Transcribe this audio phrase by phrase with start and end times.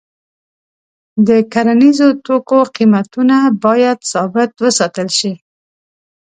[1.27, 5.33] د کرنیزو توکو قیمتونه باید ثابت وساتل شي.